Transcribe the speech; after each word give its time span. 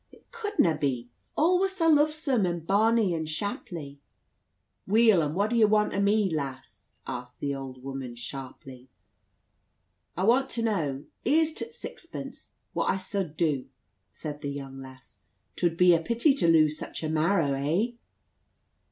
It 0.11 0.25
cudna 0.31 0.79
be; 0.79 1.11
all 1.37 1.59
was 1.59 1.73
sa 1.73 1.87
luvesome, 1.87 2.43
and 2.49 2.65
bonny, 2.65 3.13
and 3.13 3.27
shaply." 3.29 3.99
"Weel, 4.87 5.21
and 5.21 5.35
what 5.35 5.51
do 5.51 5.55
ye 5.55 5.65
want 5.65 5.93
o' 5.93 6.01
me, 6.01 6.27
lass?" 6.27 6.89
asked 7.05 7.39
the 7.39 7.53
old 7.53 7.83
woman 7.83 8.15
sharply. 8.15 8.89
"I 10.17 10.23
want 10.23 10.49
to 10.57 10.63
know 10.63 11.05
here's 11.23 11.51
t' 11.53 11.71
sixpence 11.71 12.49
what 12.73 12.89
I 12.89 12.97
sud 12.97 13.37
du," 13.37 13.67
said 14.09 14.41
the 14.41 14.49
young 14.49 14.79
lass. 14.81 15.19
"'Twud 15.55 15.77
be 15.77 15.93
a 15.93 16.01
pity 16.01 16.33
to 16.33 16.47
lose 16.47 16.79
such 16.79 17.03
a 17.03 17.07
marrow, 17.07 17.53
hey?" 17.53 17.93